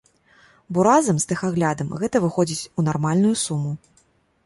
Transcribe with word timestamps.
Бо 0.77 0.85
разам 0.87 1.19
з 1.25 1.27
тэхаглядам 1.33 1.93
гэта 2.01 2.25
выходзіць 2.27 2.61
у 2.79 2.89
нармальную 2.91 3.35
суму. 3.47 3.71